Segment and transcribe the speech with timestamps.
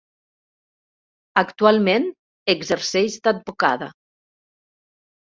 [1.41, 2.07] Actualment
[2.53, 3.91] exerceix d'advocada.